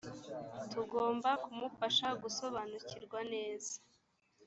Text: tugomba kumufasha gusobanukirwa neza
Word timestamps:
tugomba 0.71 1.29
kumufasha 1.43 2.07
gusobanukirwa 2.21 3.19
neza 3.33 3.73